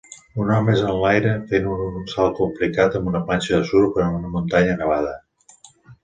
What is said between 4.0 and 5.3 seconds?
en una muntanya nevada.